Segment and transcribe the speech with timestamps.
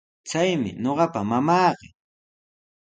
[0.29, 1.87] Chaymi ñuqapa mamaaqa.